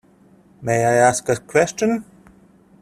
May 0.63 0.83
I 0.83 0.93
ask 0.95 1.29
a 1.29 1.35
question? 1.35 2.05